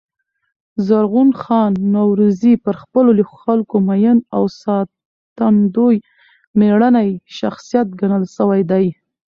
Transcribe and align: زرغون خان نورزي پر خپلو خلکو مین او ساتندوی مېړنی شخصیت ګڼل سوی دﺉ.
زرغون 0.87 1.29
خان 1.41 1.71
نورزي 1.95 2.53
پر 2.63 2.75
خپلو 2.83 3.11
خلکو 3.43 3.75
مین 3.87 4.17
او 4.35 4.43
ساتندوی 4.61 5.95
مېړنی 6.57 7.09
شخصیت 7.37 7.87
ګڼل 7.99 8.23
سوی 8.37 8.61
دﺉ. 8.69 8.89